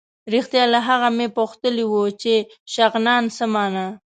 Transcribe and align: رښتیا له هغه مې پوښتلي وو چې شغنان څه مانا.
رښتیا 0.33 0.63
له 0.73 0.79
هغه 0.87 1.09
مې 1.17 1.27
پوښتلي 1.37 1.85
وو 1.87 2.03
چې 2.21 2.33
شغنان 2.73 3.23
څه 3.37 3.43
مانا. 3.53 3.87